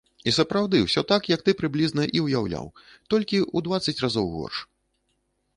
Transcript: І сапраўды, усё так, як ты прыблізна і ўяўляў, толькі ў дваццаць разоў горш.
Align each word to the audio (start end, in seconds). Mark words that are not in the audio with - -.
І 0.29 0.31
сапраўды, 0.37 0.79
усё 0.85 1.03
так, 1.11 1.27
як 1.33 1.43
ты 1.49 1.53
прыблізна 1.59 2.03
і 2.21 2.23
ўяўляў, 2.29 2.65
толькі 3.15 3.37
ў 3.55 3.57
дваццаць 3.69 4.03
разоў 4.07 4.27
горш. 4.39 4.57